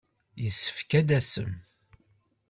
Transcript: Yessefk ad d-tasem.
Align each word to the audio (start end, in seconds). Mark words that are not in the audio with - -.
Yessefk 0.43 0.91
ad 0.99 1.05
d-tasem. 1.07 1.51